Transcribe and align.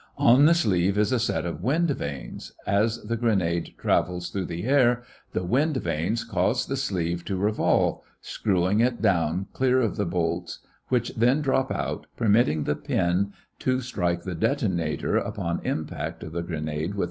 On 0.17 0.45
the 0.47 0.55
sleeve 0.55 0.97
is 0.97 1.11
a 1.11 1.19
set 1.19 1.45
of 1.45 1.61
wind 1.61 1.91
vanes, 1.91 2.47
D. 2.47 2.53
As 2.65 3.03
the 3.03 3.15
grenade 3.15 3.75
travels 3.77 4.31
through 4.31 4.45
the 4.47 4.63
air, 4.63 5.03
the 5.33 5.43
wind 5.43 5.77
vanes 5.77 6.23
cause 6.23 6.65
the 6.65 6.75
sleeve 6.75 7.19
C 7.19 7.25
to 7.25 7.37
revolve, 7.37 8.01
screwing 8.19 8.79
it 8.79 8.99
down 8.99 9.45
clear 9.53 9.79
of 9.79 9.97
the 9.97 10.07
bolts 10.07 10.57
B, 10.63 10.69
which 10.87 11.13
then 11.13 11.41
drop 11.43 11.71
out, 11.71 12.07
permitting 12.17 12.63
the 12.63 12.75
pin 12.75 13.31
A 13.31 13.33
to 13.63 13.81
strike 13.81 14.23
the 14.23 14.33
detonator 14.33 15.19
E 15.19 15.21
upon 15.23 15.61
impact 15.63 16.23
of 16.23 16.31
the 16.31 16.41
grenade 16.41 16.67
with 16.67 16.89
its 16.89 16.95
target. 16.95 16.99